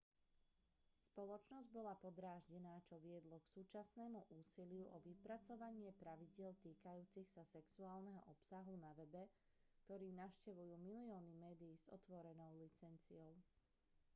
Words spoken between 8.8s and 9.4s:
na webe